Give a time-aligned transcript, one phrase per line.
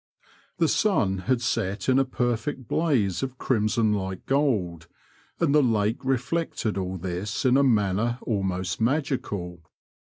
[0.57, 4.87] The sun had set in a perfect blaze of crimson like gold,
[5.39, 9.61] and the lake reflected all this in a manner almost magical.